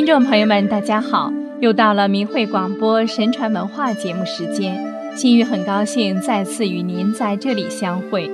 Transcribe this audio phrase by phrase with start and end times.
[0.00, 1.30] 听众朋友们，大家好！
[1.60, 4.82] 又到了明慧广播神传文化节目时间，
[5.14, 8.30] 心雨很高兴再次与您在这里相会。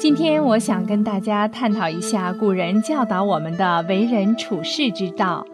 [0.00, 5.46] 今天我想跟大家探讨一下古人教导我们的为人处世之道：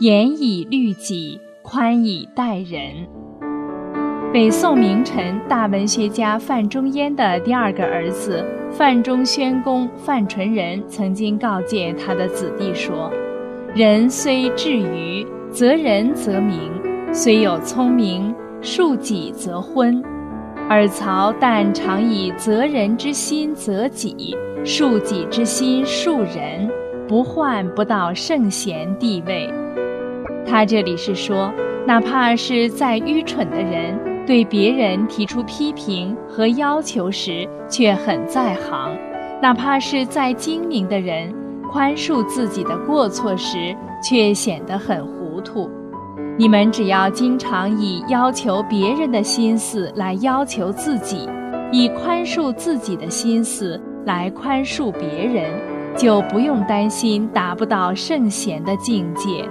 [0.00, 3.06] 严以律己，宽以待人。
[4.32, 13.08] 北宋名臣大文学家范仲淹的第二个儿子范仲宣公范纯仁曾经告诫他的子弟说。
[13.76, 16.70] 人虽智愚，则人则明；
[17.12, 20.02] 虽有聪明，恕己则昏。
[20.70, 26.66] 尔曹但常以责人之心责己，恕己之心恕人，
[27.06, 29.46] 不患不到圣贤地位。
[30.46, 31.52] 他这里是说，
[31.86, 33.94] 哪怕是再愚蠢的人，
[34.26, 38.96] 对别人提出批评和要求时，却很在行；
[39.42, 41.30] 哪怕是再精明的人。
[41.70, 45.68] 宽恕自己的过错时，却显得很糊涂。
[46.38, 51.28] 你们只要经常以要求别人的心思来要求自己，
[51.72, 55.50] 以宽恕自己的心思来宽恕别人，
[55.96, 59.48] 就不用担心达不到圣贤的境界。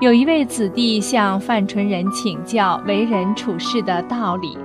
[0.00, 4.56] 有一位子弟向范纯仁请教为人处事的道理，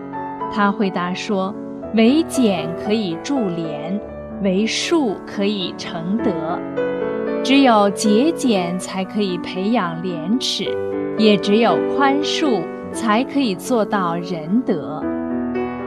[0.53, 1.53] 他回答说
[1.95, 3.97] ：“为俭可以助廉。”
[4.41, 6.59] 为术可以成德，
[7.43, 10.65] 只有节俭才可以培养廉耻，
[11.17, 15.03] 也只有宽恕才可以做到仁德。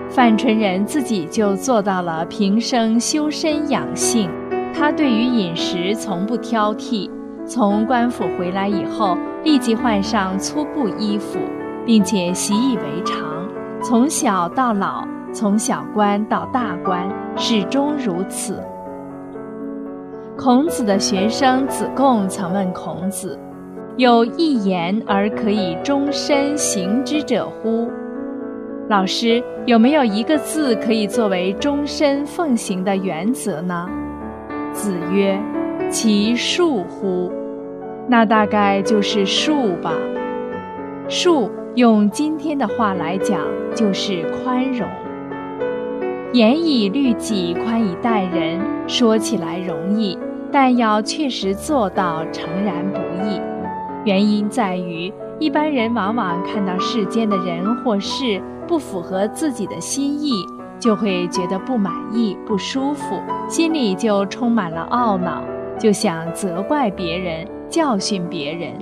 [0.08, 4.30] 范纯仁自己就做到了平生修身养性，
[4.72, 7.10] 他对于饮食从不挑剔。
[7.46, 11.40] 从官府回来以后，立即换上粗布衣服，
[11.84, 13.48] 并且习以为常，
[13.82, 15.06] 从小到老。
[15.34, 18.62] 从小官到大官，始终如此。
[20.38, 23.36] 孔子的学生子贡曾问孔子
[23.98, 27.90] ：“有一言而可以终身行之者乎？”
[28.88, 33.88] 老师有没有一个字可以作为终身奉行的原则呢？
[34.72, 35.36] 子曰
[35.90, 37.32] ：“其恕乎？”
[38.06, 39.92] 那大概就是恕吧。
[41.08, 43.40] 恕用今天的话来讲，
[43.74, 44.88] 就是宽容。
[46.34, 50.18] 严以律己，宽以待人，说起来容易，
[50.50, 53.40] 但要确实做到，诚然不易。
[54.04, 60.44] 原因在于，一般人往往看到世间的人或事不符合自己的心意，
[60.80, 65.40] 就会觉得不满意、不舒服，心里就充满了懊恼，
[65.78, 68.72] 就想责怪别人、教训别人。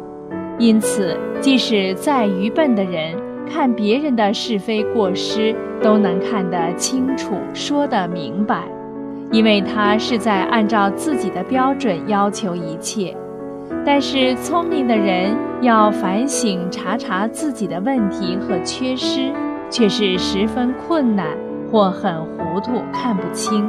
[0.58, 3.14] 因此，即使再愚笨的人，
[3.50, 8.62] 看别人的是非过失都能看得清楚，说得明白，
[9.30, 13.16] 因为他是在按照自己的标准要求一切。
[13.84, 19.32] 但是聪明的人要反省查查自己的问题和缺失，
[19.69, 21.26] 却是十分困难
[21.70, 23.69] 或很糊涂，看不清。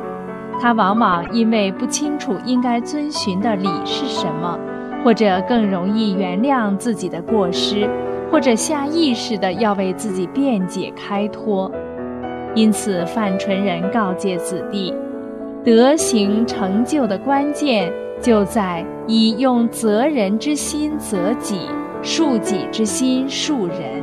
[0.62, 4.58] 他往往因为不清楚应该遵循的理是什么，
[5.04, 7.90] 或者更容易原谅自己的过失。
[8.34, 11.72] 或者下意识的要为自己辩解开脱，
[12.56, 14.92] 因此范纯仁告诫子弟：
[15.64, 21.70] 德行成就的关键就在以用责人之心责己，
[22.02, 24.02] 恕己之心恕人。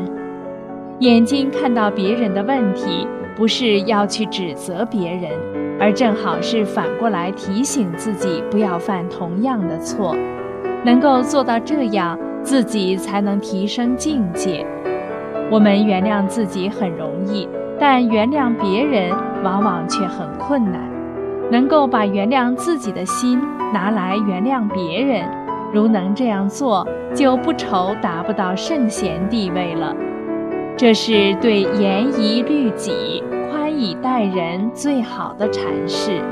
[1.01, 5.33] 眼睛看到别人的问题，不是要去指责别人，
[5.81, 10.15] 而正好是反过来提醒自己不要犯同样的错。
[10.85, 12.17] 能够做到这样。
[12.43, 14.67] 自己才能提升境界。
[15.51, 19.11] 我们原谅自己很容易，但原谅别人
[19.43, 20.81] 往往却很困难。
[21.51, 23.41] 能够把原谅自己的心
[23.73, 25.29] 拿来原谅别人，
[25.73, 29.93] 如能这样做，就不愁达不到圣贤地位了。
[30.77, 36.23] 这是对严以律己、宽以待人最好的阐释。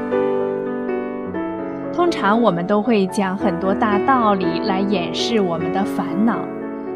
[1.98, 6.38] 通常我们都会讲很多大道理来掩饰我们的烦恼，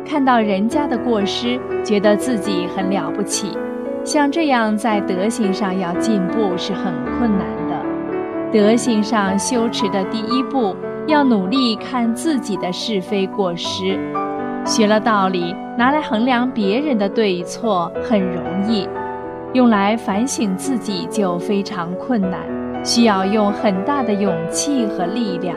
[0.07, 3.59] 看到人家的过失，觉得自己很了不起。
[4.05, 7.85] 像这样在德行上要进步是很困难的。
[8.53, 10.77] 德行上修持的第一步，
[11.09, 13.99] 要努力看自己的是非过失。
[14.65, 18.89] 学了道理，拿来衡量别人的对错很容易，
[19.53, 22.62] 用来反省自己就非常困难。
[22.85, 25.57] 需要用很大的勇气和力量，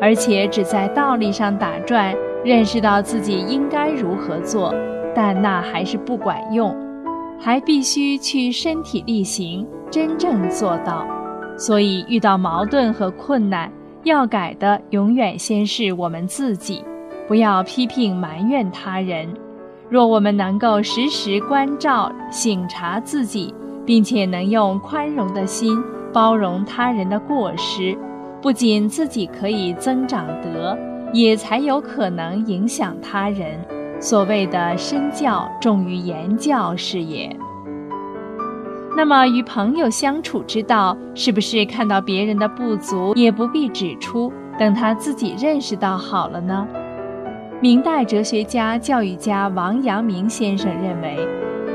[0.00, 2.14] 而且只在道理上打转，
[2.44, 4.74] 认识到自己应该如何做，
[5.14, 6.74] 但那还是不管用，
[7.40, 11.04] 还必须去身体力行，真正做到。
[11.58, 13.70] 所以遇到矛盾和困难，
[14.04, 16.82] 要改的永远先是我们自己，
[17.28, 19.28] 不要批评埋怨他人。
[19.88, 23.54] 若我们能够时时关照、省察自己，
[23.84, 25.76] 并且能用宽容的心
[26.12, 27.96] 包容他人的过失，
[28.40, 30.76] 不仅自己可以增长德，
[31.12, 33.58] 也才有可能影响他人。
[33.98, 37.34] 所谓的身教重于言教是也。
[38.96, 46.66] 那么，与朋友相处之道，是不是看到别人的不足也不必指出，等他自己认识到好了呢？
[47.60, 51.16] 明代哲学家、教育家王阳明先生认为，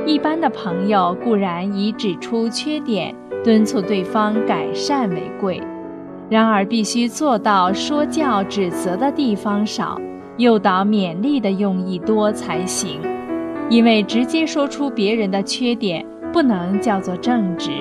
[0.05, 3.15] 一般的朋友固然以指出缺点、
[3.47, 5.61] 敦促对方改善为贵，
[6.29, 9.97] 然而必须做到说教指责的地方少，
[10.35, 12.99] 诱导勉励的用意多才行。
[13.69, 16.05] 因为直接说出别人的缺点。
[16.33, 17.71] 不能叫做正直，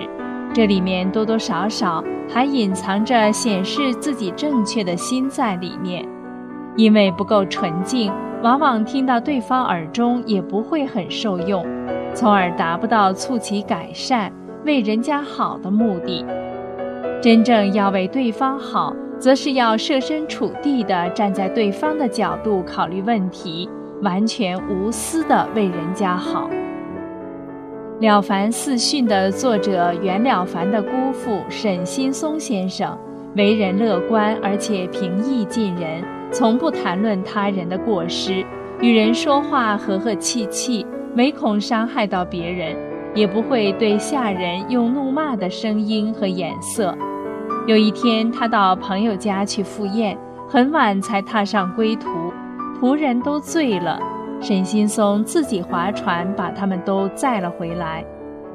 [0.54, 6.06] 这里面多多少少还隐藏着显示自己正确的心在里面。
[6.76, 8.10] 因为不够纯净，
[8.40, 11.66] 往往听到对方耳中也不会很受用，
[12.14, 14.32] 从而达不到促其改善、
[14.66, 16.26] 为人家好的目的。
[17.22, 23.70] 真正要为对方好，则是要设身处地地站在对方的角度考虑问题，
[24.02, 26.50] 完全无私地为人家好。
[28.02, 32.98] 《了凡四训》的作者袁了凡的姑父沈新松先生，
[33.36, 36.02] 为人乐观而且平易近人，
[36.32, 38.44] 从不谈论他人的过失，
[38.80, 40.84] 与人说话和和气气，
[41.16, 42.76] 唯恐伤害到别人，
[43.16, 46.96] 也不会对下人用怒骂的声音和眼色。
[47.66, 50.16] 有一天，他到朋友家去赴宴，
[50.46, 52.08] 很晚才踏上归途，
[52.78, 53.98] 仆人都醉了。
[54.38, 58.04] 沈新松自己划船把他们都载了回来，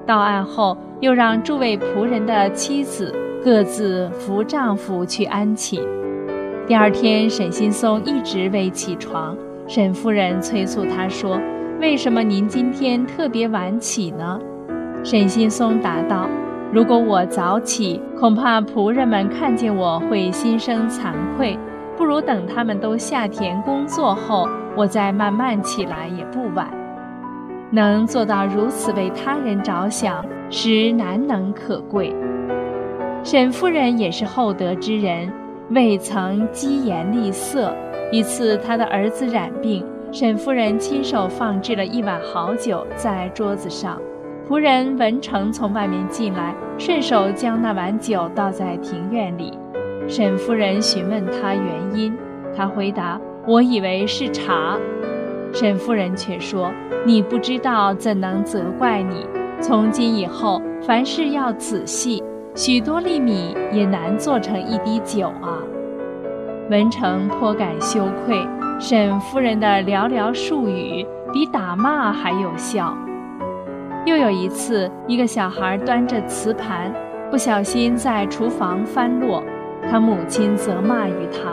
[0.05, 3.13] 到岸后又让诸位仆人的妻子
[3.43, 5.81] 各自扶丈夫去安寝。
[6.67, 9.35] 第二天，沈新松一直未起床，
[9.67, 11.41] 沈夫人催促他说
[11.81, 14.39] ：“为什么您今天特别晚起呢？”
[15.03, 16.27] 沈新松答道
[16.71, 21.57] ：“如果我早起，恐怕仆人们看见我会心生惭愧，
[21.97, 26.65] 不如等他们都下田工作后。”我再慢慢起来也不晚，
[27.71, 32.15] 能做到如此为他人着想，实难能可贵。
[33.21, 35.29] 沈夫人也是厚德之人，
[35.71, 37.75] 未曾疾言厉色。
[38.13, 43.99] 一次，她的儿子染病，沈夫人亲手放置了一碗好酒在桌子上。
[44.47, 49.57] 仆人文成从外面进来，顺手将那碗酒倒在庭院里。
[50.07, 52.13] 沈夫人询问他原因，
[52.55, 53.19] 他回答。
[53.47, 54.77] 我以为是茶，
[55.53, 56.71] 沈夫人却说
[57.05, 59.25] ：“你不知道，怎能责怪你？
[59.59, 62.21] 从今以后，凡事要仔细，
[62.53, 65.57] 许多粒米也难做成一滴酒啊。”
[66.69, 68.45] 文成颇感羞愧，
[68.79, 72.95] 沈夫人的寥寥数语比打骂还有效。
[74.03, 76.91] 又有一次，一个小孩端着瓷盘，
[77.29, 79.43] 不小心在厨房翻落，
[79.89, 81.51] 他母亲责骂于他。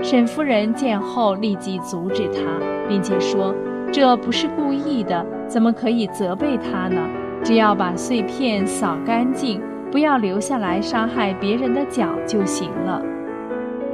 [0.00, 2.40] 沈夫人见后立即阻止他，
[2.88, 3.52] 并且说
[3.90, 7.00] ：“这不是故意的，怎么可以责备他呢？
[7.42, 9.60] 只要把碎片扫干净，
[9.90, 13.02] 不要留下来伤害别人的脚就行了。”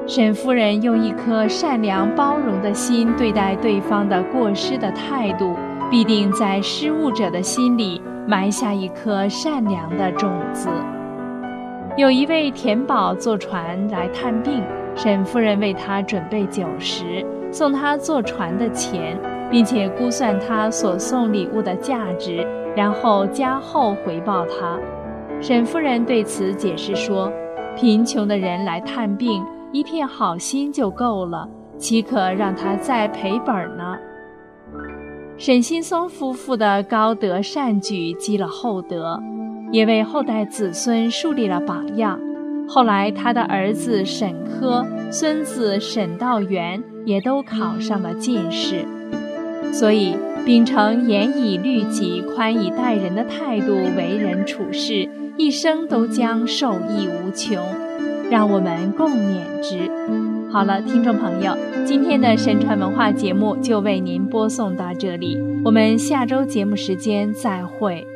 [0.07, 5.57] 沈夫人用一颗善良包容的心对待对方的过失的态度，
[5.95, 10.69] 必定在失误者的心里埋下一颗善良的种子。
[11.97, 14.61] 有一位田宝坐船来探病。
[14.97, 19.17] 沈夫人为他准备酒食，送他坐船的钱，
[19.49, 24.77] 并且估算他所送礼物的价值，然后加厚回报他。
[25.41, 27.33] 沈夫人对此解释说
[27.77, 31.49] ：“贫穷的人来探病，一片好心就够了，
[31.79, 33.94] 岂可让他再赔本呢？”
[35.37, 39.21] 沈新松夫妇的高德善举积了厚德，
[39.73, 42.21] 也为后代子孙树立了榜样。
[42.69, 48.87] 后来，他的儿子沈科、孙子沈道元也都考上了进士。
[49.73, 57.59] 所以，秉承严以律己、宽以待人的态度为人处事，一生都将受益无穷。
[58.31, 59.91] 让我们共勉之。
[60.55, 61.53] 好了，听众朋友，
[61.85, 68.07] 今天的神传文化节目就为您播送到这里，我们下周节目时间再会。